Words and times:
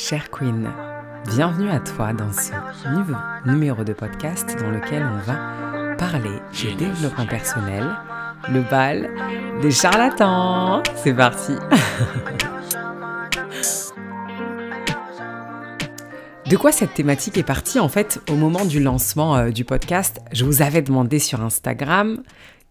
Chère 0.00 0.30
Queen, 0.30 0.70
bienvenue 1.26 1.68
à 1.70 1.80
toi 1.80 2.12
dans 2.12 2.32
ce 2.32 2.52
nouveau 2.88 3.16
numéro 3.44 3.82
de 3.82 3.92
podcast 3.92 4.56
dans 4.60 4.70
lequel 4.70 5.02
on 5.04 5.18
va 5.26 5.96
parler 5.96 6.30
de 6.52 6.78
développement 6.78 7.26
personnel, 7.26 7.84
le 8.48 8.60
bal 8.70 9.10
des 9.60 9.72
charlatans. 9.72 10.84
C'est 10.94 11.14
parti 11.14 11.54
De 16.46 16.56
quoi 16.56 16.70
cette 16.70 16.94
thématique 16.94 17.36
est 17.36 17.42
partie 17.42 17.80
En 17.80 17.88
fait, 17.88 18.20
au 18.30 18.36
moment 18.36 18.64
du 18.64 18.78
lancement 18.78 19.36
euh, 19.36 19.50
du 19.50 19.64
podcast, 19.64 20.20
je 20.30 20.44
vous 20.44 20.62
avais 20.62 20.80
demandé 20.80 21.18
sur 21.18 21.42
Instagram 21.42 22.22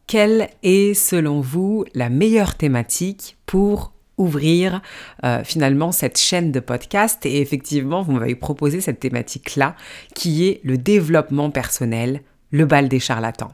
quelle 0.07 0.47
est 0.63 0.93
selon 0.93 1.41
vous 1.41 1.83
la 1.93 2.07
meilleure 2.07 2.55
thématique 2.55 3.35
pour 3.45 3.91
ouvrir 4.18 4.81
euh, 5.23 5.43
finalement 5.43 5.91
cette 5.91 6.18
chaîne 6.18 6.52
de 6.52 6.59
podcast 6.59 7.25
et 7.25 7.39
effectivement 7.41 8.01
vous 8.01 8.14
m'avez 8.14 8.36
proposé 8.36 8.82
cette 8.82 9.00
thématique 9.00 9.55
là 9.55 9.75
qui 10.15 10.47
est 10.47 10.61
le 10.64 10.78
développement 10.78 11.50
personnel, 11.51 12.21
le 12.51 12.65
bal 12.65 12.89
des 12.89 13.00
charlatans. 13.00 13.54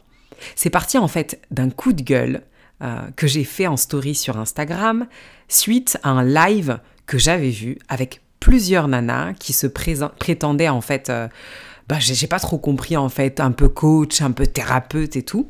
C'est 0.55 0.69
parti 0.69 0.97
en 0.97 1.07
fait 1.07 1.41
d'un 1.51 1.69
coup 1.69 1.93
de 1.93 2.01
gueule 2.01 2.41
euh, 2.81 2.97
que 3.15 3.27
j'ai 3.27 3.43
fait 3.43 3.67
en 3.67 3.77
story 3.77 4.15
sur 4.15 4.37
Instagram 4.37 5.07
suite 5.47 5.97
à 6.03 6.09
un 6.09 6.23
live 6.23 6.79
que 7.05 7.17
j'avais 7.17 7.49
vu 7.49 7.77
avec 7.89 8.21
plusieurs 8.39 8.87
nanas 8.87 9.33
qui 9.33 9.53
se 9.53 9.67
prétendaient 9.67 10.69
en 10.69 10.81
fait, 10.81 11.09
euh, 11.09 11.27
bah, 11.87 11.99
j'ai 11.99 12.27
pas 12.27 12.39
trop 12.39 12.57
compris 12.57 12.97
en 12.97 13.09
fait, 13.09 13.39
un 13.39 13.51
peu 13.51 13.69
coach, 13.69 14.21
un 14.21 14.31
peu 14.31 14.45
thérapeute 14.45 15.15
et 15.15 15.23
tout. 15.23 15.49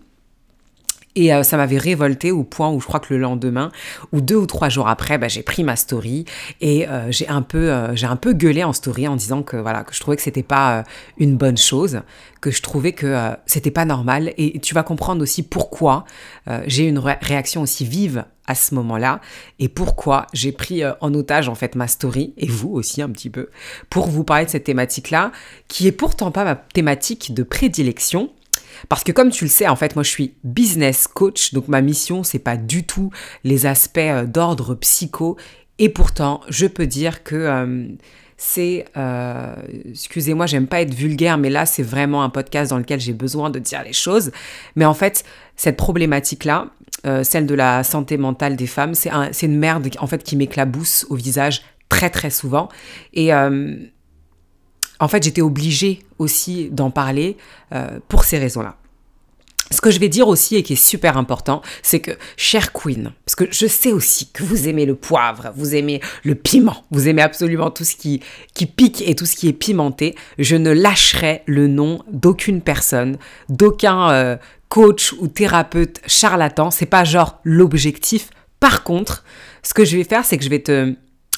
Et 1.15 1.33
euh, 1.33 1.43
ça 1.43 1.57
m'avait 1.57 1.77
révolté 1.77 2.31
au 2.31 2.43
point 2.43 2.71
où 2.71 2.79
je 2.79 2.87
crois 2.87 2.99
que 2.99 3.13
le 3.13 3.19
lendemain, 3.19 3.71
ou 4.11 4.21
deux 4.21 4.35
ou 4.35 4.45
trois 4.45 4.69
jours 4.69 4.87
après, 4.87 5.17
bah, 5.17 5.27
j'ai 5.27 5.43
pris 5.43 5.63
ma 5.63 5.75
story 5.75 6.25
et 6.59 6.87
euh, 6.87 7.11
j'ai 7.11 7.27
un 7.27 7.41
peu, 7.41 7.71
euh, 7.71 7.95
j'ai 7.95 8.07
un 8.07 8.15
peu 8.15 8.33
gueulé 8.33 8.63
en 8.63 8.73
story 8.73 9.07
en 9.07 9.15
disant 9.15 9.43
que 9.43 9.57
voilà 9.57 9.83
que 9.83 9.93
je 9.93 9.99
trouvais 9.99 10.17
que 10.17 10.23
c'était 10.23 10.43
pas 10.43 10.83
une 11.17 11.37
bonne 11.37 11.57
chose, 11.57 12.01
que 12.41 12.49
je 12.49 12.61
trouvais 12.61 12.93
que 12.93 13.31
c'était 13.45 13.71
pas 13.71 13.85
normal. 13.85 14.33
Et 14.37 14.59
tu 14.59 14.73
vas 14.73 14.83
comprendre 14.83 15.21
aussi 15.21 15.43
pourquoi 15.43 16.05
j'ai 16.65 16.87
une 16.87 16.99
réaction 16.99 17.61
aussi 17.61 17.85
vive 17.85 18.25
à 18.47 18.55
ce 18.55 18.75
moment-là 18.75 19.21
et 19.59 19.69
pourquoi 19.69 20.27
j'ai 20.33 20.51
pris 20.51 20.83
en 20.99 21.13
otage 21.13 21.47
en 21.47 21.55
fait 21.55 21.75
ma 21.75 21.87
story 21.87 22.33
et 22.37 22.47
vous 22.47 22.69
aussi 22.69 23.01
un 23.01 23.09
petit 23.09 23.29
peu 23.29 23.49
pour 23.89 24.07
vous 24.07 24.23
parler 24.23 24.45
de 24.45 24.49
cette 24.49 24.65
thématique-là 24.65 25.31
qui 25.67 25.87
est 25.87 25.93
pourtant 25.93 26.31
pas 26.31 26.43
ma 26.43 26.55
thématique 26.55 27.33
de 27.33 27.43
prédilection 27.43 28.31
parce 28.89 29.03
que 29.03 29.11
comme 29.11 29.29
tu 29.29 29.45
le 29.45 29.49
sais, 29.49 29.67
en 29.67 29.75
fait, 29.75 29.95
moi 29.95 30.03
je 30.03 30.09
suis 30.09 30.33
business 30.43 31.07
coach, 31.07 31.53
donc 31.53 31.67
ma 31.67 31.81
mission, 31.81 32.23
c'est 32.23 32.39
pas 32.39 32.57
du 32.57 32.83
tout 32.85 33.11
les 33.43 33.65
aspects 33.65 33.97
euh, 33.97 34.25
d'ordre 34.25 34.75
psycho. 34.75 35.37
Et 35.79 35.89
pourtant, 35.89 36.41
je 36.49 36.67
peux 36.67 36.85
dire 36.85 37.23
que 37.23 37.35
euh, 37.35 37.87
c'est, 38.37 38.85
euh, 38.97 39.55
excusez-moi, 39.89 40.45
j'aime 40.45 40.67
pas 40.67 40.81
être 40.81 40.93
vulgaire, 40.93 41.37
mais 41.37 41.49
là, 41.49 41.65
c'est 41.65 41.83
vraiment 41.83 42.23
un 42.23 42.29
podcast 42.29 42.69
dans 42.69 42.77
lequel 42.77 42.99
j'ai 42.99 43.13
besoin 43.13 43.49
de 43.49 43.59
dire 43.59 43.83
les 43.83 43.93
choses. 43.93 44.31
Mais 44.75 44.85
en 44.85 44.93
fait, 44.93 45.23
cette 45.55 45.77
problématique-là, 45.77 46.67
celle 47.23 47.47
de 47.47 47.55
la 47.55 47.83
santé 47.83 48.17
mentale 48.17 48.55
des 48.55 48.67
femmes, 48.67 48.93
c'est 48.93 49.09
un, 49.09 49.29
une 49.41 49.57
merde 49.57 49.89
en 49.99 50.07
fait 50.07 50.23
qui 50.23 50.37
m'éclabousse 50.37 51.05
au 51.09 51.15
visage 51.15 51.63
très 51.89 52.09
très 52.09 52.29
souvent. 52.29 52.69
Et 53.13 53.31
en 55.03 55.07
fait, 55.07 55.23
j'étais 55.23 55.41
obligée 55.41 55.99
aussi 56.17 56.69
d'en 56.71 56.89
parler 56.89 57.37
euh, 57.73 57.99
pour 58.07 58.23
ces 58.23 58.37
raisons-là. 58.37 58.77
Ce 59.71 59.81
que 59.81 59.91
je 59.91 59.99
vais 59.99 60.07
dire 60.07 60.27
aussi 60.27 60.55
et 60.55 60.63
qui 60.63 60.73
est 60.73 60.75
super 60.75 61.17
important, 61.17 61.61
c'est 61.81 61.99
que, 61.99 62.11
chère 62.37 62.73
Queen, 62.73 63.11
parce 63.25 63.35
que 63.35 63.45
je 63.49 63.65
sais 63.65 63.91
aussi 63.91 64.31
que 64.31 64.43
vous 64.43 64.67
aimez 64.67 64.85
le 64.85 64.95
poivre, 64.95 65.51
vous 65.55 65.73
aimez 65.73 65.99
le 66.23 66.35
piment, 66.35 66.83
vous 66.91 67.07
aimez 67.07 67.21
absolument 67.21 67.71
tout 67.71 67.83
ce 67.83 67.95
qui, 67.95 68.21
pique 68.53 69.01
et 69.05 69.15
tout 69.15 69.25
ce 69.25 69.35
qui 69.35 69.47
est 69.47 69.53
pimenté, 69.53 70.15
je 70.37 70.55
ne 70.55 70.71
lâcherai 70.71 71.41
le 71.47 71.67
nom 71.67 72.03
d'aucune 72.11 72.61
personne, 72.61 73.17
d'aucun 73.49 74.11
euh, 74.11 74.37
coach 74.69 75.13
ou 75.19 75.27
thérapeute 75.27 76.01
charlatan. 76.07 76.71
C'est 76.71 76.85
pas 76.85 77.03
genre 77.03 77.39
l'objectif. 77.43 78.29
Par 78.59 78.83
contre, 78.83 79.23
ce 79.63 79.73
que 79.73 79.85
je 79.85 79.97
vais 79.97 80.03
faire, 80.03 80.23
c'est 80.23 80.37
que 80.37 80.43
je 80.43 80.49
vais 80.49 80.61
te 80.61 80.93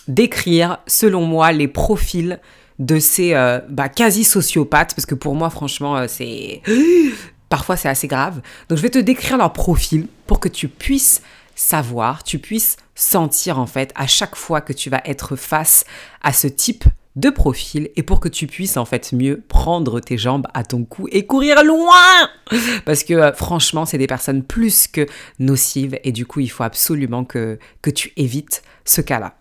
décrire, 0.07 0.79
selon 0.88 1.25
moi, 1.25 1.51
les 1.51 1.68
profils 1.68 2.39
de 2.80 3.00
ces 3.00 3.34
euh, 3.34 3.59
bah, 3.69 3.90
quasi-sociopathes, 3.90 4.96
parce 4.96 5.06
que 5.06 5.16
pour 5.16 5.36
moi, 5.36 5.50
franchement, 5.50 5.97
euh, 5.97 6.06
c'est... 6.08 6.62
Parfois, 7.50 7.78
c'est 7.78 7.88
assez 7.88 8.08
grave. 8.08 8.41
Donc, 8.69 8.78
je 8.78 8.81
vais 8.81 8.90
te 8.90 8.97
décrire 8.97 9.38
leur 9.38 9.53
profil 9.53 10.08
pour 10.25 10.40
que 10.40 10.50
tu 10.50 10.68
puisses 10.68 11.22
savoir, 11.53 12.24
tu 12.24 12.40
puisses 12.40 12.75
sentir, 12.96 13.59
en 13.59 13.68
fait, 13.68 13.91
à 13.96 14.08
chaque 14.08 14.36
fois 14.36 14.62
que 14.62 14.74
tu 14.74 14.90
vas 14.90 15.02
être 15.06 15.36
face 15.36 15.86
à 16.24 16.34
ce 16.34 16.47
type 16.47 16.86
de 17.16 17.30
profil 17.30 17.90
et 17.96 18.03
pour 18.03 18.19
que 18.19 18.28
tu 18.28 18.46
puisses 18.46 18.78
en 18.78 18.86
fait 18.86 19.13
mieux 19.13 19.42
prendre 19.47 20.00
tes 20.02 20.18
jambes 20.18 20.47
à 20.53 20.63
ton 20.63 20.84
cou 20.84 21.07
et 21.12 21.25
courir 21.25 21.63
loin 21.63 22.30
parce 22.86 23.03
que 23.03 23.13
euh, 23.13 23.34
franchement 23.34 23.86
c'est 23.86 23.97
des 23.97 24.07
personnes 24.07 24.44
plus 24.44 24.88
que 24.88 25.07
nocives 25.40 25.97
et 26.03 26.12
du 26.12 26.25
coup 26.25 26.42
il 26.42 26.50
faut 26.52 26.63
absolument 26.63 27.24
que, 27.24 27.57
que 27.81 27.90
tu 27.90 28.12
évites 28.18 28.63
ce 28.84 29.00
cas-là. 29.02 29.38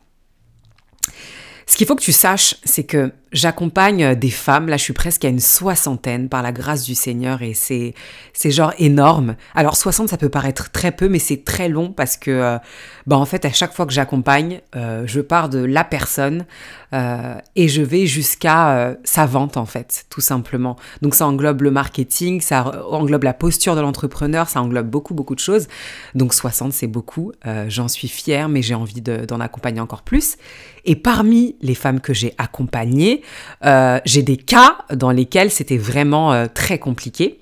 Ce 1.66 1.76
qu'il 1.76 1.86
faut 1.86 1.96
que 1.96 2.02
tu 2.02 2.12
saches, 2.12 2.56
c'est 2.64 2.84
que 2.84 3.10
j'accompagne 3.34 4.14
des 4.14 4.30
femmes, 4.30 4.68
là 4.68 4.78
je 4.78 4.82
suis 4.82 4.92
presque 4.92 5.24
à 5.24 5.28
une 5.28 5.40
soixantaine 5.40 6.28
par 6.28 6.42
la 6.42 6.52
grâce 6.52 6.84
du 6.84 6.94
Seigneur 6.94 7.42
et 7.42 7.52
c'est, 7.52 7.92
c'est 8.32 8.52
genre 8.52 8.72
énorme. 8.78 9.34
Alors 9.54 9.76
60 9.76 10.08
ça 10.08 10.16
peut 10.16 10.28
paraître 10.28 10.70
très 10.70 10.92
peu 10.92 11.08
mais 11.08 11.18
c'est 11.18 11.44
très 11.44 11.68
long 11.68 11.92
parce 11.92 12.16
que 12.16 12.30
euh, 12.30 12.58
bah 13.06 13.18
en 13.18 13.26
fait 13.26 13.44
à 13.44 13.52
chaque 13.52 13.74
fois 13.74 13.86
que 13.86 13.92
j'accompagne, 13.92 14.60
euh, 14.76 15.02
je 15.06 15.20
pars 15.20 15.48
de 15.48 15.58
la 15.58 15.82
personne 15.82 16.46
euh, 16.92 17.34
et 17.56 17.66
je 17.66 17.82
vais 17.82 18.06
jusqu'à 18.06 18.96
sa 19.02 19.26
vente 19.26 19.56
en 19.56 19.66
fait, 19.66 20.06
tout 20.10 20.20
simplement. 20.20 20.76
Donc 21.02 21.16
ça 21.16 21.26
englobe 21.26 21.62
le 21.62 21.72
marketing, 21.72 22.40
ça 22.40 22.84
englobe 22.88 23.24
la 23.24 23.34
posture 23.34 23.74
de 23.74 23.80
l'entrepreneur, 23.80 24.48
ça 24.48 24.62
englobe 24.62 24.86
beaucoup 24.88 25.12
beaucoup 25.12 25.34
de 25.34 25.40
choses. 25.40 25.66
Donc 26.14 26.34
60 26.34 26.72
c'est 26.72 26.86
beaucoup, 26.86 27.32
j'en 27.66 27.88
suis 27.88 28.08
fière 28.08 28.48
mais 28.48 28.62
j'ai 28.62 28.74
envie 28.74 29.00
d'en 29.02 29.40
accompagner 29.40 29.80
encore 29.80 30.02
plus. 30.02 30.36
Et 30.84 30.96
parmi 30.96 31.56
les 31.62 31.74
femmes 31.74 32.00
que 32.00 32.12
j'ai 32.12 32.34
accompagnées, 32.36 33.22
euh, 33.64 34.00
j'ai 34.04 34.22
des 34.22 34.36
cas 34.36 34.78
dans 34.92 35.10
lesquels 35.10 35.50
c'était 35.50 35.78
vraiment 35.78 36.32
euh, 36.32 36.46
très 36.52 36.78
compliqué. 36.78 37.40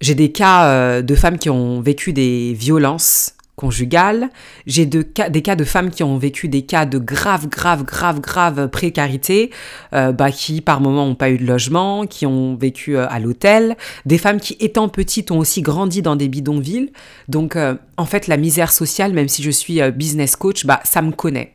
J'ai 0.00 0.14
des 0.14 0.32
cas 0.32 0.66
euh, 0.66 1.02
de 1.02 1.14
femmes 1.14 1.38
qui 1.38 1.50
ont 1.50 1.80
vécu 1.80 2.12
des 2.12 2.54
violences 2.54 3.34
conjugales. 3.54 4.30
J'ai 4.66 4.86
de 4.86 5.06
des 5.28 5.42
cas 5.42 5.54
de 5.54 5.62
femmes 5.62 5.90
qui 5.90 6.02
ont 6.02 6.16
vécu 6.16 6.48
des 6.48 6.62
cas 6.62 6.86
de 6.86 6.98
grave, 6.98 7.48
grave, 7.48 7.84
grave, 7.84 8.20
grave 8.20 8.68
précarité, 8.68 9.50
bah, 9.92 10.32
qui 10.32 10.62
par 10.62 10.80
moments 10.80 11.06
n'ont 11.06 11.14
pas 11.14 11.30
eu 11.30 11.36
de 11.36 11.44
logement, 11.44 12.06
qui 12.06 12.26
ont 12.26 12.56
vécu 12.56 12.96
à 12.96 13.20
l'hôtel. 13.20 13.76
Des 14.06 14.18
femmes 14.18 14.40
qui, 14.40 14.56
étant 14.58 14.88
petites, 14.88 15.30
ont 15.30 15.38
aussi 15.38 15.60
grandi 15.60 16.02
dans 16.02 16.16
des 16.16 16.28
bidonvilles. 16.28 16.92
Donc, 17.28 17.56
en 17.96 18.04
fait, 18.06 18.26
la 18.26 18.38
misère 18.38 18.72
sociale, 18.72 19.12
même 19.12 19.28
si 19.28 19.42
je 19.42 19.50
suis 19.50 19.80
business 19.92 20.34
coach, 20.34 20.64
bah, 20.64 20.80
ça 20.82 21.02
me 21.02 21.12
connaît. 21.12 21.52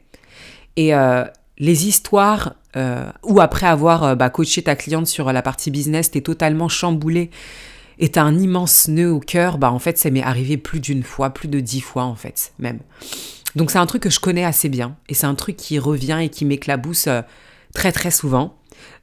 Et 0.77 0.93
les 1.59 1.87
histoires 1.87 2.53
ou 3.23 3.39
après 3.39 3.67
avoir 3.67 4.03
euh, 4.03 4.15
bah, 4.15 4.29
coaché 4.29 4.61
ta 4.61 4.75
cliente 4.75 5.07
sur 5.07 5.31
la 5.31 5.41
partie 5.41 5.71
business, 5.71 6.11
t'es 6.11 6.21
totalement 6.21 6.69
chamboulé 6.69 7.29
et 7.99 8.09
t'as 8.09 8.23
un 8.23 8.37
immense 8.37 8.87
nœud 8.87 9.11
au 9.11 9.19
cœur, 9.19 9.57
bah 9.57 9.71
en 9.71 9.79
fait 9.79 9.97
ça 9.97 10.09
m'est 10.11 10.21
arrivé 10.21 10.57
plus 10.57 10.79
d'une 10.79 11.03
fois, 11.03 11.31
plus 11.31 11.47
de 11.47 11.59
dix 11.59 11.81
fois 11.81 12.03
en 12.03 12.15
fait 12.15 12.53
même. 12.59 12.79
Donc 13.55 13.71
c'est 13.71 13.79
un 13.79 13.85
truc 13.85 14.03
que 14.03 14.09
je 14.09 14.19
connais 14.19 14.45
assez 14.45 14.69
bien 14.69 14.95
et 15.09 15.13
c'est 15.13 15.25
un 15.25 15.35
truc 15.35 15.57
qui 15.57 15.79
revient 15.79 16.19
et 16.21 16.29
qui 16.29 16.45
m'éclabousse 16.45 17.07
euh, 17.07 17.21
très 17.73 17.91
très 17.91 18.11
souvent. 18.11 18.55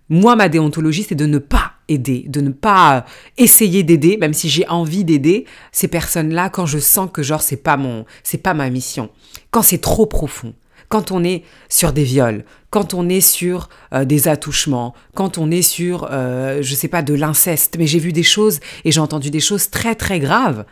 Moi 0.09 0.37
ma 0.37 0.49
déontologie 0.49 1.03
c'est 1.03 1.15
de 1.15 1.27
ne 1.27 1.39
pas 1.39 1.73
aider, 1.89 2.25
de 2.29 2.41
ne 2.41 2.51
pas 2.51 3.05
essayer 3.37 3.83
d'aider, 3.83 4.17
même 4.17 4.35
si 4.35 4.49
j'ai 4.49 4.69
envie 4.69 5.05
d'aider 5.05 5.47
ces 5.73 5.89
personnes-là 5.89 6.49
quand 6.51 6.67
je 6.67 6.79
sens 6.79 7.11
que 7.13 7.23
genre 7.23 7.43
c'est 7.43 7.57
pas 7.57 7.77
mon, 7.77 8.05
c'est 8.23 8.39
pas 8.39 8.55
ma 8.55 8.71
mission, 8.71 9.11
quand 9.51 9.63
c'est 9.63 9.79
trop 9.79 10.07
profond, 10.07 10.55
quand 10.95 11.11
on 11.11 11.25
est 11.25 11.43
sur 11.69 11.93
des 11.93 12.05
viols, 12.05 12.45
quand 12.71 12.95
on 12.95 13.09
est 13.09 13.21
sur 13.21 13.69
euh, 13.93 14.05
des 14.05 14.29
attouchements, 14.29 14.95
quand 15.15 15.39
on 15.39 15.51
est 15.51 15.61
sur, 15.61 16.07
euh, 16.13 16.63
je 16.63 16.75
sais 16.77 16.87
pas, 16.87 17.03
de 17.03 17.15
l'inceste. 17.15 17.75
Mais 17.81 17.89
j'ai 17.89 17.99
vu 17.99 18.13
des 18.13 18.23
choses 18.23 18.61
et 18.85 18.93
j'ai 18.93 19.01
entendu 19.01 19.33
des 19.33 19.41
choses 19.41 19.71
très 19.71 19.97
très 19.97 20.21
graves. 20.21 20.65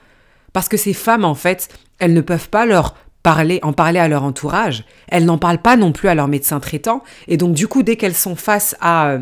Parce 0.52 0.69
que 0.69 0.76
ces 0.76 0.92
femmes, 0.92 1.24
en 1.24 1.34
fait, 1.34 1.70
elles 1.98 2.12
ne 2.12 2.20
peuvent 2.20 2.50
pas 2.50 2.66
leur 2.66 2.94
parler, 3.24 3.58
en 3.64 3.72
parler 3.72 3.98
à 3.98 4.06
leur 4.06 4.22
entourage. 4.22 4.84
Elles 5.08 5.24
n'en 5.24 5.38
parlent 5.38 5.60
pas 5.60 5.76
non 5.76 5.90
plus 5.90 6.08
à 6.08 6.14
leur 6.14 6.28
médecin 6.28 6.60
traitant. 6.60 7.02
Et 7.26 7.36
donc, 7.36 7.52
du 7.52 7.66
coup, 7.66 7.82
dès 7.82 7.96
qu'elles 7.96 8.14
sont 8.14 8.36
face 8.36 8.76
à 8.80 9.08
euh, 9.08 9.19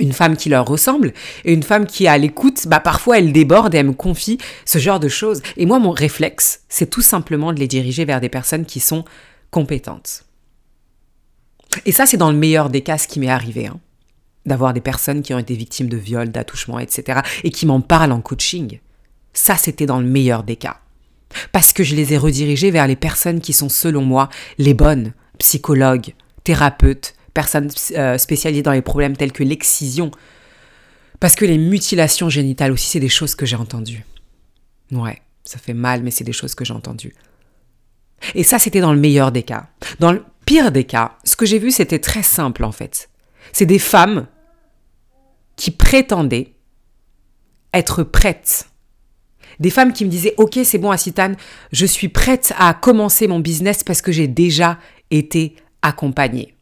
une 0.00 0.12
femme 0.12 0.36
qui 0.36 0.50
leur 0.50 0.66
ressemble 0.66 1.14
et 1.46 1.54
une 1.54 1.62
femme 1.62 1.86
qui 1.86 2.04
est 2.04 2.08
à 2.08 2.18
l'écoute, 2.18 2.66
bah 2.66 2.80
parfois 2.80 3.18
elles 3.18 3.32
débordent 3.32 3.74
et 3.74 3.78
elles 3.78 3.86
me 3.86 3.94
confient 3.94 4.38
ce 4.66 4.78
genre 4.78 5.00
de 5.00 5.08
choses. 5.08 5.40
Et 5.56 5.64
moi, 5.64 5.78
mon 5.78 5.92
réflexe, 5.92 6.60
c'est 6.68 6.90
tout 6.90 7.00
simplement 7.00 7.54
de 7.54 7.58
les 7.58 7.68
diriger 7.68 8.04
vers 8.04 8.20
des 8.20 8.28
personnes 8.28 8.66
qui 8.66 8.80
sont 8.80 9.06
compétente. 9.50 10.24
Et 11.86 11.92
ça, 11.92 12.06
c'est 12.06 12.16
dans 12.16 12.30
le 12.30 12.36
meilleur 12.36 12.70
des 12.70 12.82
cas 12.82 12.98
ce 12.98 13.08
qui 13.08 13.20
m'est 13.20 13.30
arrivé. 13.30 13.66
Hein. 13.66 13.80
D'avoir 14.46 14.72
des 14.72 14.80
personnes 14.80 15.22
qui 15.22 15.34
ont 15.34 15.38
été 15.38 15.54
victimes 15.54 15.88
de 15.88 15.96
viols, 15.96 16.30
d'attouchements, 16.30 16.78
etc. 16.78 17.20
et 17.44 17.50
qui 17.50 17.66
m'en 17.66 17.80
parlent 17.80 18.12
en 18.12 18.20
coaching. 18.20 18.80
Ça, 19.32 19.56
c'était 19.56 19.86
dans 19.86 20.00
le 20.00 20.06
meilleur 20.06 20.42
des 20.42 20.56
cas. 20.56 20.80
Parce 21.52 21.72
que 21.72 21.84
je 21.84 21.94
les 21.94 22.12
ai 22.12 22.18
redirigés 22.18 22.70
vers 22.70 22.86
les 22.86 22.96
personnes 22.96 23.40
qui 23.40 23.52
sont, 23.52 23.68
selon 23.68 24.02
moi, 24.02 24.28
les 24.58 24.74
bonnes 24.74 25.12
psychologues, 25.38 26.14
thérapeutes, 26.42 27.14
personne 27.34 27.70
euh, 27.96 28.18
spécialisée 28.18 28.62
dans 28.62 28.72
les 28.72 28.82
problèmes 28.82 29.16
tels 29.16 29.32
que 29.32 29.44
l'excision. 29.44 30.10
Parce 31.20 31.34
que 31.34 31.44
les 31.44 31.58
mutilations 31.58 32.28
génitales 32.28 32.72
aussi, 32.72 32.86
c'est 32.86 33.00
des 33.00 33.08
choses 33.08 33.34
que 33.34 33.46
j'ai 33.46 33.56
entendues. 33.56 34.04
Ouais, 34.90 35.20
ça 35.44 35.58
fait 35.58 35.74
mal, 35.74 36.02
mais 36.02 36.10
c'est 36.10 36.24
des 36.24 36.32
choses 36.32 36.54
que 36.54 36.64
j'ai 36.64 36.72
entendues. 36.72 37.14
Et 38.34 38.42
ça, 38.42 38.58
c'était 38.58 38.80
dans 38.80 38.92
le 38.92 39.00
meilleur 39.00 39.32
des 39.32 39.42
cas. 39.42 39.68
Dans 39.98 40.12
le 40.12 40.24
pire 40.46 40.72
des 40.72 40.84
cas, 40.84 41.16
ce 41.24 41.36
que 41.36 41.46
j'ai 41.46 41.58
vu, 41.58 41.70
c'était 41.70 41.98
très 41.98 42.22
simple 42.22 42.64
en 42.64 42.72
fait. 42.72 43.10
C'est 43.52 43.66
des 43.66 43.78
femmes 43.78 44.26
qui 45.56 45.70
prétendaient 45.70 46.54
être 47.72 48.02
prêtes. 48.02 48.68
Des 49.58 49.70
femmes 49.70 49.92
qui 49.92 50.04
me 50.04 50.10
disaient 50.10 50.34
Ok, 50.38 50.58
c'est 50.64 50.78
bon, 50.78 50.90
Assitane, 50.90 51.36
je 51.72 51.86
suis 51.86 52.08
prête 52.08 52.54
à 52.58 52.72
commencer 52.74 53.28
mon 53.28 53.40
business 53.40 53.84
parce 53.84 54.02
que 54.02 54.12
j'ai 54.12 54.28
déjà 54.28 54.78
été 55.10 55.56
accompagnée. 55.82 56.54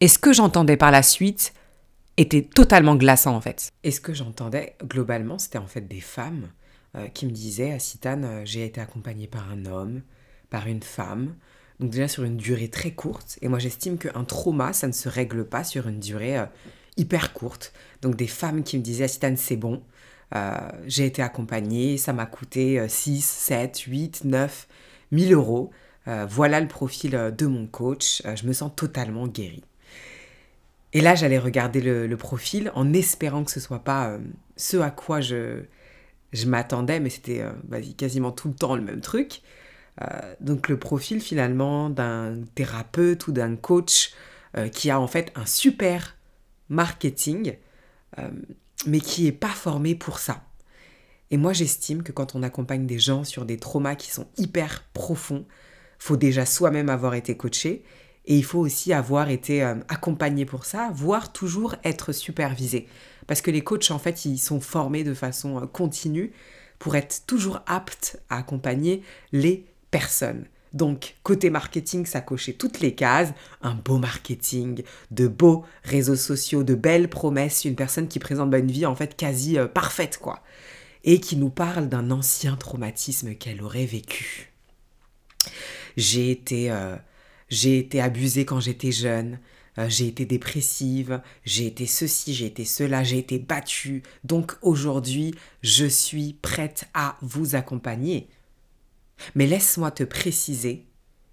Et 0.00 0.08
ce 0.08 0.18
que 0.18 0.32
j'entendais 0.32 0.76
par 0.76 0.90
la 0.90 1.02
suite 1.02 1.52
était 2.16 2.42
totalement 2.42 2.96
glaçant 2.96 3.34
en 3.34 3.40
fait. 3.40 3.70
Et 3.82 3.90
ce 3.90 4.00
que 4.00 4.14
j'entendais 4.14 4.76
globalement, 4.84 5.38
c'était 5.38 5.58
en 5.58 5.66
fait 5.66 5.86
des 5.86 6.00
femmes 6.00 6.48
euh, 6.96 7.06
qui 7.06 7.24
me 7.24 7.30
disaient 7.30 7.70
Assitane, 7.70 8.24
euh, 8.24 8.42
j'ai 8.44 8.64
été 8.64 8.80
accompagnée 8.80 9.28
par 9.28 9.48
un 9.48 9.64
homme, 9.64 10.02
par 10.50 10.66
une 10.66 10.82
femme, 10.82 11.36
donc 11.78 11.90
déjà 11.90 12.08
sur 12.08 12.24
une 12.24 12.36
durée 12.36 12.66
très 12.66 12.90
courte. 12.90 13.38
Et 13.42 13.48
moi 13.48 13.60
j'estime 13.60 13.96
qu'un 13.96 14.24
trauma, 14.24 14.72
ça 14.72 14.88
ne 14.88 14.92
se 14.92 15.08
règle 15.08 15.44
pas 15.44 15.62
sur 15.62 15.86
une 15.86 16.00
durée 16.00 16.36
euh, 16.36 16.46
hyper 16.96 17.32
courte. 17.32 17.72
Donc 18.02 18.16
des 18.16 18.26
femmes 18.26 18.64
qui 18.64 18.76
me 18.76 18.82
disaient 18.82 19.04
Assitane, 19.04 19.36
c'est 19.36 19.56
bon, 19.56 19.82
j'ai 20.86 21.06
été 21.06 21.22
accompagnée, 21.22 21.96
ça 21.96 22.12
m'a 22.12 22.26
coûté 22.26 22.88
6, 22.88 23.24
7, 23.24 23.78
8, 23.78 24.24
9 24.24 24.68
1000 25.12 25.32
euros. 25.32 25.70
voilà 26.06 26.60
le 26.60 26.68
profil 26.68 27.32
de 27.36 27.46
mon 27.46 27.66
coach, 27.66 28.22
je 28.36 28.46
me 28.46 28.52
sens 28.52 28.70
totalement 28.76 29.26
guérie. 29.26 29.64
Et 30.92 31.00
là, 31.00 31.16
j'allais 31.16 31.38
regarder 31.38 31.80
le, 31.80 32.16
profil 32.16 32.70
en 32.76 32.92
espérant 32.92 33.42
que 33.42 33.50
ce 33.50 33.58
soit 33.58 33.82
pas 33.82 34.18
ce 34.56 34.76
à 34.76 34.90
quoi 34.90 35.20
je, 35.20 35.64
je 36.32 36.46
m'attendais, 36.46 37.00
mais 37.00 37.10
c'était 37.10 37.42
euh, 37.42 37.82
quasiment 37.96 38.32
tout 38.32 38.48
le 38.48 38.54
temps 38.54 38.76
le 38.76 38.82
même 38.82 39.00
truc. 39.00 39.42
Euh, 40.00 40.34
donc 40.40 40.68
le 40.68 40.78
profil 40.78 41.20
finalement 41.20 41.90
d'un 41.90 42.38
thérapeute 42.54 43.26
ou 43.26 43.32
d'un 43.32 43.56
coach 43.56 44.12
euh, 44.56 44.68
qui 44.68 44.90
a 44.90 45.00
en 45.00 45.06
fait 45.06 45.32
un 45.34 45.46
super 45.46 46.16
marketing, 46.68 47.56
mais 48.86 49.00
qui 49.00 49.24
n'est 49.24 49.32
pas 49.32 49.48
formé 49.48 49.94
pour 49.94 50.18
ça. 50.18 50.44
Et 51.32 51.36
moi 51.36 51.52
j'estime 51.52 52.02
que 52.02 52.12
quand 52.12 52.34
on 52.34 52.42
accompagne 52.42 52.86
des 52.86 52.98
gens 52.98 53.24
sur 53.24 53.44
des 53.44 53.56
traumas 53.56 53.96
qui 53.96 54.10
sont 54.10 54.28
hyper 54.36 54.84
profonds, 54.92 55.46
faut 55.98 56.16
déjà 56.16 56.46
soi-même 56.46 56.88
avoir 56.88 57.14
été 57.14 57.36
coaché 57.36 57.84
et 58.30 58.36
il 58.36 58.44
faut 58.44 58.60
aussi 58.60 58.92
avoir 58.92 59.28
été 59.28 59.60
accompagné 59.88 60.44
pour 60.44 60.64
ça, 60.64 60.92
voire 60.94 61.32
toujours 61.32 61.74
être 61.82 62.12
supervisé. 62.12 62.86
Parce 63.26 63.42
que 63.42 63.50
les 63.50 63.60
coachs, 63.62 63.90
en 63.90 63.98
fait, 63.98 64.24
ils 64.24 64.38
sont 64.38 64.60
formés 64.60 65.02
de 65.02 65.14
façon 65.14 65.58
euh, 65.58 65.66
continue 65.66 66.32
pour 66.78 66.94
être 66.94 67.26
toujours 67.26 67.60
aptes 67.66 68.22
à 68.28 68.38
accompagner 68.38 69.02
les 69.32 69.66
personnes. 69.90 70.44
Donc, 70.72 71.16
côté 71.24 71.50
marketing, 71.50 72.06
ça 72.06 72.20
cochait 72.20 72.52
toutes 72.52 72.78
les 72.78 72.94
cases. 72.94 73.32
Un 73.62 73.74
beau 73.74 73.98
marketing, 73.98 74.84
de 75.10 75.26
beaux 75.26 75.64
réseaux 75.82 76.14
sociaux, 76.14 76.62
de 76.62 76.76
belles 76.76 77.10
promesses, 77.10 77.64
une 77.64 77.74
personne 77.74 78.06
qui 78.06 78.20
présente 78.20 78.54
une 78.54 78.70
vie 78.70 78.86
en 78.86 78.94
fait 78.94 79.16
quasi 79.16 79.58
euh, 79.58 79.66
parfaite, 79.66 80.18
quoi. 80.18 80.40
Et 81.02 81.18
qui 81.18 81.34
nous 81.34 81.50
parle 81.50 81.88
d'un 81.88 82.12
ancien 82.12 82.54
traumatisme 82.54 83.34
qu'elle 83.34 83.60
aurait 83.60 83.86
vécu. 83.86 84.52
J'ai 85.96 86.30
été, 86.30 86.70
euh, 86.70 86.94
j'ai 87.50 87.78
été 87.78 88.00
abusée 88.00 88.44
quand 88.44 88.60
j'étais 88.60 88.92
jeune. 88.92 89.38
Euh, 89.78 89.88
j'ai 89.88 90.08
été 90.08 90.24
dépressive, 90.24 91.20
j'ai 91.44 91.66
été 91.66 91.86
ceci, 91.86 92.34
j'ai 92.34 92.46
été 92.46 92.64
cela, 92.64 93.04
j'ai 93.04 93.18
été 93.18 93.38
battue. 93.38 94.02
Donc 94.24 94.56
aujourd'hui, 94.62 95.34
je 95.62 95.86
suis 95.86 96.34
prête 96.34 96.88
à 96.94 97.16
vous 97.22 97.54
accompagner. 97.54 98.28
Mais 99.34 99.46
laisse-moi 99.46 99.90
te 99.90 100.02
préciser 100.02 100.86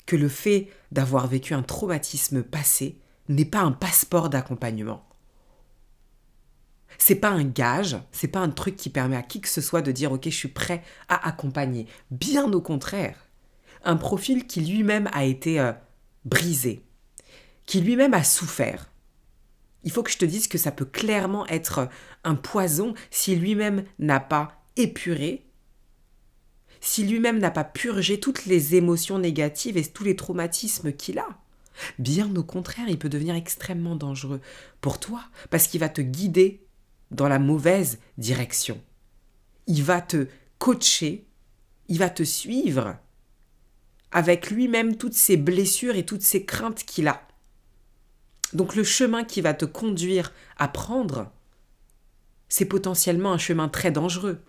que 0.05 0.15
le 0.15 0.29
fait 0.29 0.69
d'avoir 0.91 1.27
vécu 1.27 1.53
un 1.53 1.63
traumatisme 1.63 2.43
passé 2.43 2.99
n'est 3.27 3.45
pas 3.45 3.61
un 3.61 3.71
passeport 3.71 4.29
d'accompagnement. 4.29 5.03
C'est 6.97 7.15
pas 7.15 7.29
un 7.29 7.43
gage, 7.43 7.97
c'est 8.11 8.27
pas 8.27 8.39
un 8.39 8.49
truc 8.49 8.75
qui 8.75 8.89
permet 8.89 9.17
à 9.17 9.21
qui 9.21 9.41
que 9.41 9.49
ce 9.49 9.61
soit 9.61 9.81
de 9.81 9.91
dire 9.91 10.11
OK, 10.11 10.23
je 10.25 10.29
suis 10.29 10.47
prêt 10.47 10.83
à 11.09 11.27
accompagner. 11.27 11.85
Bien 12.11 12.51
au 12.53 12.61
contraire, 12.61 13.27
un 13.83 13.97
profil 13.97 14.47
qui 14.47 14.61
lui-même 14.61 15.09
a 15.13 15.25
été 15.25 15.59
euh, 15.59 15.73
brisé, 16.27 16.83
qui 17.65 17.81
lui-même 17.81 18.13
a 18.13 18.23
souffert. 18.23 18.91
Il 19.83 19.91
faut 19.91 20.03
que 20.03 20.11
je 20.11 20.17
te 20.17 20.25
dise 20.25 20.47
que 20.47 20.57
ça 20.57 20.71
peut 20.71 20.85
clairement 20.85 21.45
être 21.47 21.89
un 22.23 22.35
poison 22.35 22.93
si 23.09 23.35
lui-même 23.35 23.85
n'a 23.99 24.19
pas 24.19 24.63
épuré, 24.75 25.45
si 26.81 27.05
lui-même 27.05 27.39
n'a 27.39 27.51
pas 27.51 27.63
purgé 27.63 28.19
toutes 28.19 28.45
les 28.45 28.75
émotions 28.75 29.19
négatives 29.19 29.77
et 29.77 29.85
tous 29.85 30.03
les 30.03 30.15
traumatismes 30.15 30.91
qu'il 30.91 31.19
a. 31.19 31.27
Bien 31.99 32.35
au 32.35 32.43
contraire, 32.43 32.89
il 32.89 32.97
peut 32.97 33.09
devenir 33.09 33.35
extrêmement 33.35 33.95
dangereux 33.95 34.41
pour 34.81 34.99
toi 34.99 35.23
parce 35.49 35.67
qu'il 35.67 35.79
va 35.79 35.89
te 35.89 36.01
guider 36.01 36.65
dans 37.11 37.27
la 37.27 37.39
mauvaise 37.39 37.99
direction. 38.17 38.81
Il 39.67 39.83
va 39.83 40.01
te 40.01 40.27
coacher, 40.57 41.27
il 41.87 41.99
va 41.99 42.09
te 42.09 42.23
suivre 42.23 42.97
avec 44.11 44.49
lui-même 44.49 44.95
toutes 44.95 45.13
ses 45.13 45.37
blessures 45.37 45.95
et 45.95 46.05
toutes 46.05 46.21
ses 46.21 46.45
craintes 46.45 46.83
qu'il 46.83 47.07
a. 47.07 47.27
Donc 48.53 48.75
le 48.75 48.83
chemin 48.83 49.23
qui 49.23 49.41
va 49.41 49.53
te 49.53 49.65
conduire 49.65 50.33
à 50.57 50.67
prendre, 50.67 51.31
c'est 52.49 52.65
potentiellement 52.65 53.33
un 53.33 53.37
chemin 53.37 53.67
très 53.67 53.91
dangereux. 53.91 54.39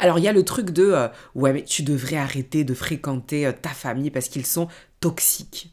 Alors 0.00 0.18
il 0.18 0.24
y 0.24 0.28
a 0.28 0.32
le 0.32 0.44
truc 0.44 0.70
de 0.70 0.90
euh, 0.90 1.08
ouais 1.36 1.52
mais 1.52 1.62
tu 1.62 1.84
devrais 1.84 2.16
arrêter 2.16 2.64
de 2.64 2.74
fréquenter 2.74 3.46
euh, 3.46 3.52
ta 3.52 3.70
famille 3.70 4.10
parce 4.10 4.28
qu'ils 4.28 4.46
sont 4.46 4.68
toxiques. 4.98 5.72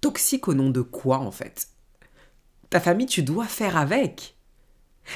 Toxiques 0.00 0.48
au 0.48 0.54
nom 0.54 0.70
de 0.70 0.80
quoi 0.80 1.18
en 1.18 1.30
fait? 1.30 1.68
Ta 2.70 2.80
famille 2.80 3.06
tu 3.06 3.22
dois 3.22 3.46
faire 3.46 3.76
avec. 3.76 4.36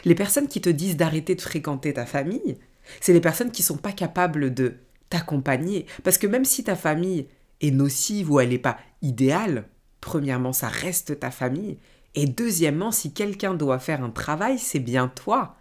Les 0.04 0.14
personnes 0.14 0.46
qui 0.46 0.60
te 0.60 0.68
disent 0.68 0.96
d'arrêter 0.96 1.34
de 1.34 1.40
fréquenter 1.40 1.94
ta 1.94 2.06
famille, 2.06 2.58
c'est 3.00 3.12
les 3.12 3.20
personnes 3.20 3.50
qui 3.50 3.62
sont 3.62 3.76
pas 3.76 3.92
capables 3.92 4.54
de 4.54 4.76
t'accompagner 5.08 5.86
parce 6.04 6.18
que 6.18 6.26
même 6.26 6.44
si 6.44 6.64
ta 6.64 6.76
famille 6.76 7.28
est 7.60 7.70
nocive 7.70 8.30
ou 8.30 8.40
elle 8.40 8.50
n'est 8.50 8.58
pas 8.58 8.78
idéale, 9.02 9.68
premièrement, 10.00 10.52
ça 10.52 10.68
reste 10.68 11.20
ta 11.20 11.30
famille. 11.30 11.78
Et 12.14 12.26
deuxièmement, 12.26 12.92
si 12.92 13.12
quelqu'un 13.12 13.54
doit 13.54 13.78
faire 13.78 14.02
un 14.02 14.10
travail, 14.10 14.58
c'est 14.58 14.80
bien 14.80 15.08
toi. 15.08 15.56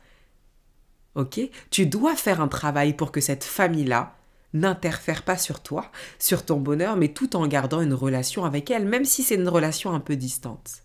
Ok? 1.16 1.40
Tu 1.70 1.86
dois 1.86 2.16
faire 2.16 2.42
un 2.42 2.48
travail 2.48 2.94
pour 2.94 3.12
que 3.12 3.22
cette 3.22 3.44
famille-là 3.44 4.16
n'interfère 4.54 5.24
pas 5.24 5.38
sur 5.38 5.62
toi, 5.62 5.92
sur 6.18 6.46
ton 6.46 6.60
bonheur, 6.60 6.96
mais 6.96 7.10
tout 7.10 7.36
en 7.36 7.48
gardant 7.48 7.82
une 7.82 7.94
relation 7.94 8.46
avec 8.46 8.72
elle, 8.72 8.86
même 8.86 9.06
si 9.06 9.22
c'est 9.22 9.36
une 9.36 9.50
relation 9.50 9.94
un 9.94 10.00
peu 10.00 10.16
distante. 10.16 10.84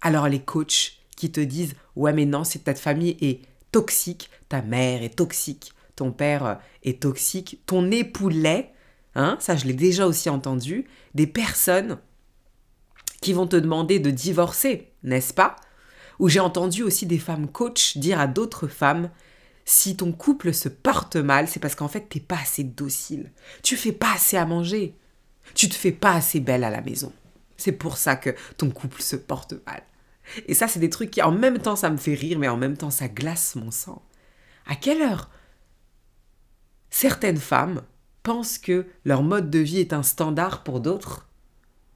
Alors 0.00 0.28
les 0.28 0.42
coachs 0.42 0.98
qui 1.16 1.32
te 1.32 1.40
disent 1.40 1.74
Ouais, 1.96 2.12
mais 2.12 2.26
non, 2.26 2.44
c'est 2.44 2.64
ta 2.64 2.74
famille 2.74 3.16
est 3.20 3.42
toxique, 3.70 4.30
ta 4.48 4.60
mère 4.60 5.02
est 5.02 5.16
toxique, 5.16 5.72
ton 5.96 6.12
père 6.12 6.60
est 6.82 7.02
toxique, 7.02 7.60
ton 7.66 7.90
époux 7.90 8.28
l'est, 8.28 8.72
hein, 9.14 9.36
ça 9.40 9.56
je 9.56 9.66
l'ai 9.66 9.74
déjà 9.74 10.06
aussi 10.06 10.30
entendu, 10.30 10.86
des 11.14 11.26
personnes 11.26 11.98
qui 13.20 13.32
vont 13.32 13.46
te 13.46 13.56
demander 13.56 13.98
de 14.00 14.10
divorcer, 14.10 14.92
n'est-ce 15.02 15.34
pas? 15.34 15.56
Ou 16.18 16.28
j'ai 16.28 16.40
entendu 16.40 16.82
aussi 16.82 17.06
des 17.06 17.18
femmes 17.18 17.48
coach 17.48 17.96
dire 17.96 18.20
à 18.20 18.26
d'autres 18.26 18.68
femmes 18.68 19.10
si 19.64 19.96
ton 19.96 20.12
couple 20.12 20.52
se 20.52 20.68
porte 20.68 21.16
mal, 21.16 21.48
c'est 21.48 21.60
parce 21.60 21.74
qu'en 21.74 21.88
fait 21.88 22.08
t'es 22.08 22.20
pas 22.20 22.38
assez 22.40 22.64
docile. 22.64 23.30
Tu 23.62 23.76
fais 23.76 23.92
pas 23.92 24.14
assez 24.14 24.36
à 24.36 24.44
manger. 24.44 24.96
Tu 25.54 25.68
te 25.68 25.74
fais 25.74 25.92
pas 25.92 26.14
assez 26.14 26.40
belle 26.40 26.64
à 26.64 26.70
la 26.70 26.80
maison. 26.80 27.12
C'est 27.56 27.72
pour 27.72 27.96
ça 27.96 28.16
que 28.16 28.30
ton 28.56 28.70
couple 28.70 29.02
se 29.02 29.16
porte 29.16 29.54
mal. 29.66 29.82
Et 30.46 30.54
ça, 30.54 30.68
c'est 30.68 30.80
des 30.80 30.90
trucs 30.90 31.10
qui, 31.10 31.22
en 31.22 31.32
même 31.32 31.58
temps, 31.58 31.76
ça 31.76 31.90
me 31.90 31.96
fait 31.96 32.14
rire, 32.14 32.38
mais 32.38 32.48
en 32.48 32.56
même 32.56 32.76
temps, 32.76 32.90
ça 32.90 33.08
glace 33.08 33.54
mon 33.54 33.70
sang. 33.70 34.02
À 34.66 34.74
quelle 34.74 35.02
heure 35.02 35.30
Certaines 36.92 37.38
femmes 37.38 37.80
pensent 38.22 38.58
que 38.58 38.86
leur 39.06 39.22
mode 39.22 39.50
de 39.50 39.58
vie 39.58 39.80
est 39.80 39.94
un 39.94 40.02
standard 40.02 40.62
pour 40.62 40.78
d'autres. 40.78 41.26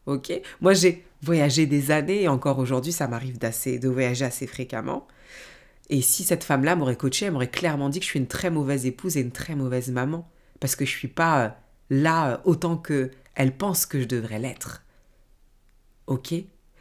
Ok? 0.07 0.33
Moi, 0.63 0.73
j'ai 0.73 1.05
voyager 1.21 1.67
des 1.67 1.91
années 1.91 2.23
et 2.23 2.29
encore 2.29 2.59
aujourd'hui, 2.59 2.93
ça 2.93 3.07
m'arrive 3.07 3.39
d'assez, 3.39 3.79
de 3.79 3.91
voyager 3.91 4.25
assez 4.25 4.47
fréquemment. 4.47 5.07
Et 5.91 6.01
si 6.01 6.25
cette 6.25 6.45
femme-là 6.45 6.77
m'aurait 6.77 6.97
coaché, 6.97 7.27
elle 7.27 7.33
m'aurait 7.33 7.51
clairement 7.51 7.91
dit 7.91 8.01
que 8.01 8.07
je 8.07 8.11
suis 8.11 8.19
une 8.19 8.27
très 8.27 8.49
mauvaise 8.49 8.87
épouse 8.87 9.19
et 9.19 9.21
une 9.21 9.33
très 9.33 9.55
mauvaise 9.55 9.91
maman. 9.91 10.29
Parce 10.61 10.75
que 10.75 10.87
je 10.87 10.91
suis 10.91 11.09
pas 11.09 11.45
euh, 11.45 11.49
là 11.91 12.31
euh, 12.31 12.39
autant 12.45 12.79
que 12.79 13.11
elle 13.35 13.55
pense 13.55 13.85
que 13.85 14.01
je 14.01 14.07
devrais 14.07 14.39
l'être. 14.39 14.83
Ok? 16.07 16.33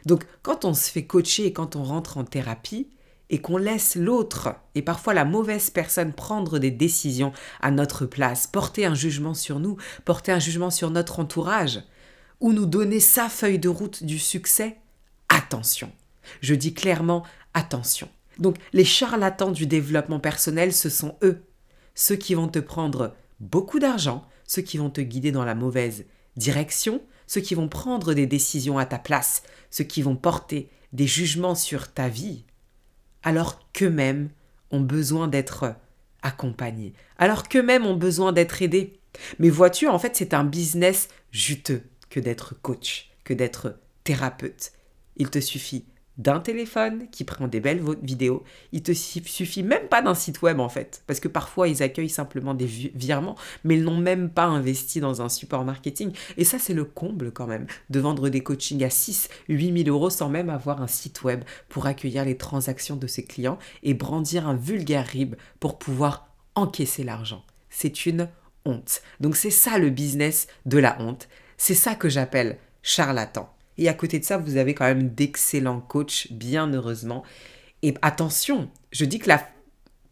Donc, 0.06 0.24
quand 0.42 0.64
on 0.64 0.72
se 0.72 0.90
fait 0.90 1.04
coacher 1.04 1.44
et 1.44 1.52
quand 1.52 1.76
on 1.76 1.84
rentre 1.84 2.16
en 2.16 2.24
thérapie 2.24 2.88
et 3.30 3.40
qu'on 3.40 3.56
laisse 3.56 3.96
l'autre 3.96 4.54
et 4.74 4.82
parfois 4.82 5.14
la 5.14 5.24
mauvaise 5.24 5.70
personne 5.70 6.12
prendre 6.12 6.58
des 6.58 6.70
décisions 6.70 7.32
à 7.60 7.70
notre 7.70 8.06
place, 8.06 8.46
porter 8.46 8.86
un 8.86 8.94
jugement 8.94 9.34
sur 9.34 9.58
nous, 9.58 9.76
porter 10.04 10.32
un 10.32 10.38
jugement 10.38 10.70
sur 10.70 10.90
notre 10.90 11.18
entourage, 11.18 11.82
ou 12.40 12.52
nous 12.52 12.66
donner 12.66 13.00
sa 13.00 13.28
feuille 13.28 13.58
de 13.58 13.68
route 13.68 14.04
du 14.04 14.18
succès, 14.18 14.76
attention. 15.28 15.90
Je 16.40 16.54
dis 16.54 16.74
clairement 16.74 17.24
attention. 17.54 18.08
Donc 18.38 18.56
les 18.72 18.84
charlatans 18.84 19.50
du 19.50 19.66
développement 19.66 20.20
personnel, 20.20 20.72
ce 20.72 20.90
sont 20.90 21.16
eux, 21.22 21.42
ceux 21.94 22.16
qui 22.16 22.34
vont 22.34 22.48
te 22.48 22.58
prendre 22.58 23.14
beaucoup 23.40 23.78
d'argent, 23.78 24.26
ceux 24.46 24.62
qui 24.62 24.78
vont 24.78 24.90
te 24.90 25.00
guider 25.00 25.32
dans 25.32 25.44
la 25.44 25.54
mauvaise 25.54 26.04
direction, 26.36 27.02
ceux 27.26 27.40
qui 27.40 27.54
vont 27.54 27.68
prendre 27.68 28.14
des 28.14 28.26
décisions 28.26 28.78
à 28.78 28.86
ta 28.86 28.98
place, 28.98 29.42
ceux 29.70 29.84
qui 29.84 30.02
vont 30.02 30.16
porter 30.16 30.70
des 30.92 31.06
jugements 31.06 31.54
sur 31.54 31.92
ta 31.92 32.08
vie, 32.08 32.44
alors 33.26 33.58
qu'eux-mêmes 33.72 34.30
ont 34.70 34.80
besoin 34.80 35.26
d'être 35.26 35.74
accompagnés, 36.22 36.94
alors 37.18 37.48
qu'eux-mêmes 37.48 37.84
ont 37.84 37.96
besoin 37.96 38.32
d'être 38.32 38.62
aidés. 38.62 39.00
Mais 39.40 39.50
vois-tu, 39.50 39.88
en 39.88 39.98
fait, 39.98 40.14
c'est 40.14 40.32
un 40.32 40.44
business 40.44 41.08
juteux 41.32 41.82
que 42.08 42.20
d'être 42.20 42.54
coach, 42.62 43.10
que 43.24 43.34
d'être 43.34 43.80
thérapeute. 44.04 44.72
Il 45.16 45.28
te 45.28 45.40
suffit 45.40 45.84
d'un 46.18 46.40
téléphone 46.40 47.08
qui 47.10 47.24
prend 47.24 47.48
des 47.48 47.60
belles 47.60 47.82
vidéos. 48.02 48.42
Il 48.72 48.82
te 48.82 48.92
suffit 48.92 49.62
même 49.62 49.88
pas 49.88 50.02
d'un 50.02 50.14
site 50.14 50.42
web 50.42 50.60
en 50.60 50.68
fait, 50.68 51.02
parce 51.06 51.20
que 51.20 51.28
parfois 51.28 51.68
ils 51.68 51.82
accueillent 51.82 52.08
simplement 52.08 52.54
des 52.54 52.66
virements, 52.66 53.36
mais 53.64 53.76
ils 53.76 53.84
n'ont 53.84 53.98
même 53.98 54.30
pas 54.30 54.44
investi 54.44 55.00
dans 55.00 55.22
un 55.22 55.28
support 55.28 55.64
marketing. 55.64 56.12
Et 56.36 56.44
ça 56.44 56.58
c'est 56.58 56.74
le 56.74 56.84
comble 56.84 57.32
quand 57.32 57.46
même, 57.46 57.66
de 57.90 58.00
vendre 58.00 58.28
des 58.28 58.42
coachings 58.42 58.84
à 58.84 58.90
6, 58.90 59.28
8 59.48 59.84
000 59.84 59.96
euros 59.96 60.10
sans 60.10 60.28
même 60.28 60.50
avoir 60.50 60.82
un 60.82 60.86
site 60.86 61.22
web 61.22 61.44
pour 61.68 61.86
accueillir 61.86 62.24
les 62.24 62.36
transactions 62.36 62.96
de 62.96 63.06
ses 63.06 63.24
clients 63.24 63.58
et 63.82 63.94
brandir 63.94 64.48
un 64.48 64.56
vulgaire 64.56 65.06
RIB 65.06 65.34
pour 65.60 65.78
pouvoir 65.78 66.28
encaisser 66.54 67.04
l'argent. 67.04 67.44
C'est 67.68 68.06
une 68.06 68.28
honte. 68.64 69.02
Donc 69.20 69.36
c'est 69.36 69.50
ça 69.50 69.78
le 69.78 69.90
business 69.90 70.46
de 70.64 70.78
la 70.78 71.00
honte. 71.00 71.28
C'est 71.56 71.74
ça 71.74 71.94
que 71.94 72.08
j'appelle 72.08 72.58
charlatan. 72.82 73.52
Et 73.78 73.88
à 73.88 73.94
côté 73.94 74.18
de 74.18 74.24
ça, 74.24 74.38
vous 74.38 74.56
avez 74.56 74.74
quand 74.74 74.84
même 74.84 75.10
d'excellents 75.10 75.80
coachs, 75.80 76.28
bien 76.30 76.72
heureusement. 76.72 77.22
Et 77.82 77.94
attention, 78.02 78.70
je 78.90 79.04
dis 79.04 79.18
que 79.18 79.28
la 79.28 79.46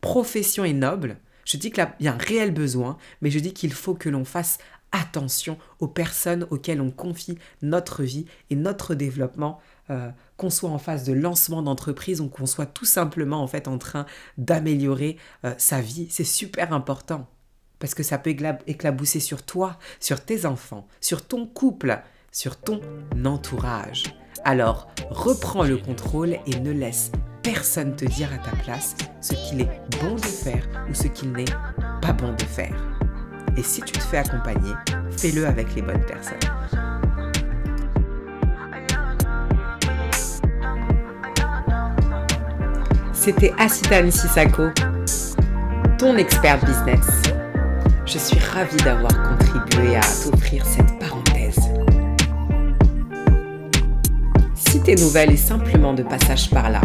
profession 0.00 0.64
est 0.64 0.74
noble, 0.74 1.16
je 1.44 1.56
dis 1.56 1.70
qu'il 1.70 1.86
y 2.00 2.08
a 2.08 2.12
un 2.12 2.18
réel 2.18 2.52
besoin, 2.52 2.98
mais 3.20 3.30
je 3.30 3.38
dis 3.38 3.52
qu'il 3.52 3.72
faut 3.72 3.94
que 3.94 4.08
l'on 4.08 4.24
fasse 4.24 4.58
attention 4.92 5.58
aux 5.80 5.88
personnes 5.88 6.46
auxquelles 6.50 6.80
on 6.80 6.90
confie 6.90 7.36
notre 7.62 8.04
vie 8.04 8.26
et 8.50 8.56
notre 8.56 8.94
développement, 8.94 9.60
euh, 9.90 10.10
qu'on 10.36 10.50
soit 10.50 10.70
en 10.70 10.78
phase 10.78 11.04
de 11.04 11.12
lancement 11.12 11.62
d'entreprise 11.62 12.20
ou 12.20 12.28
qu'on 12.28 12.46
soit 12.46 12.66
tout 12.66 12.84
simplement 12.84 13.42
en 13.42 13.48
fait 13.48 13.66
en 13.66 13.76
train 13.76 14.06
d'améliorer 14.38 15.16
euh, 15.44 15.52
sa 15.58 15.80
vie. 15.80 16.06
C'est 16.10 16.22
super 16.22 16.72
important 16.72 17.28
parce 17.80 17.94
que 17.94 18.04
ça 18.04 18.18
peut 18.18 18.34
éclabousser 18.66 19.20
sur 19.20 19.42
toi, 19.42 19.78
sur 19.98 20.24
tes 20.24 20.46
enfants, 20.46 20.86
sur 21.00 21.26
ton 21.26 21.46
couple, 21.46 22.00
sur 22.34 22.56
ton 22.56 22.80
entourage. 23.24 24.02
Alors, 24.44 24.88
reprends 25.08 25.62
le 25.62 25.78
contrôle 25.78 26.36
et 26.46 26.60
ne 26.60 26.72
laisse 26.72 27.12
personne 27.42 27.94
te 27.94 28.04
dire 28.04 28.28
à 28.34 28.38
ta 28.38 28.54
place 28.56 28.96
ce 29.20 29.34
qu'il 29.34 29.60
est 29.60 29.80
bon 30.02 30.16
de 30.16 30.20
faire 30.20 30.68
ou 30.90 30.94
ce 30.94 31.06
qu'il 31.06 31.30
n'est 31.30 31.44
pas 32.02 32.12
bon 32.12 32.32
de 32.32 32.42
faire. 32.42 32.74
Et 33.56 33.62
si 33.62 33.80
tu 33.82 33.92
te 33.92 34.02
fais 34.02 34.18
accompagner, 34.18 34.72
fais-le 35.16 35.46
avec 35.46 35.74
les 35.76 35.82
bonnes 35.82 36.04
personnes. 36.04 36.34
C'était 43.12 43.54
Asitane 43.58 44.10
Sisako, 44.10 44.70
ton 45.98 46.16
expert 46.16 46.58
business. 46.66 47.06
Je 48.04 48.18
suis 48.18 48.40
ravie 48.40 48.76
d'avoir 48.78 49.12
contribué 49.22 49.96
à 49.96 50.00
t'offrir 50.00 50.66
cette 50.66 50.93
tes 54.80 54.94
nouvelles 54.96 55.32
est 55.32 55.36
simplement 55.36 55.92
de 55.92 56.02
passage 56.02 56.50
par 56.50 56.70
là, 56.70 56.80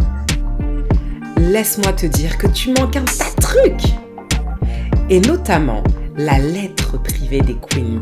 laisse-moi 1.38 1.94
te 1.94 2.06
dire 2.06 2.38
que 2.38 2.48
tu 2.48 2.70
manques 2.70 2.96
un 2.96 3.06
tas 3.06 3.32
de 3.36 3.42
trucs. 3.42 3.94
Et 5.10 5.20
notamment 5.22 5.84
la 6.16 6.38
lettre 6.38 7.02
privée 7.02 7.42
des 7.42 7.56
Queen. 7.56 8.00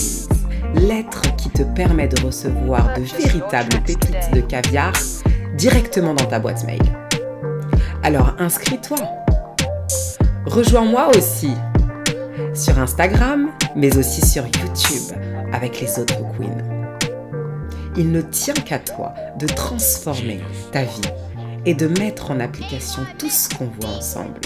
Lettre 0.75 1.21
qui 1.37 1.49
te 1.49 1.63
permet 1.63 2.07
de 2.07 2.21
recevoir 2.25 2.93
de 2.97 3.01
véritables 3.01 3.81
pépites 3.85 4.31
de 4.33 4.41
caviar 4.41 4.91
directement 5.57 6.13
dans 6.13 6.25
ta 6.25 6.39
boîte 6.39 6.65
mail. 6.65 6.81
Alors 8.03 8.35
inscris-toi. 8.39 8.97
Rejoins-moi 10.45 11.09
aussi 11.15 11.53
sur 12.53 12.77
Instagram, 12.79 13.49
mais 13.75 13.95
aussi 13.97 14.25
sur 14.25 14.43
YouTube 14.43 15.17
avec 15.53 15.79
les 15.79 15.99
autres 15.99 16.19
queens 16.37 16.86
il 17.97 18.11
ne 18.11 18.21
tient 18.21 18.53
qu'à 18.53 18.79
toi 18.79 19.13
de 19.39 19.47
transformer 19.47 20.39
ta 20.71 20.83
vie 20.83 21.01
et 21.65 21.73
de 21.73 21.87
mettre 21.87 22.31
en 22.31 22.39
application 22.39 23.01
tout 23.17 23.29
ce 23.29 23.49
qu'on 23.49 23.65
voit 23.65 23.89
ensemble. 23.89 24.39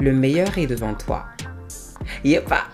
Le 0.00 0.12
meilleur 0.12 0.56
est 0.56 0.68
devant 0.68 0.94
toi. 0.94 1.26
Yepa 2.24 2.64